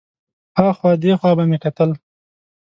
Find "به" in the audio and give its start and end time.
1.37-1.43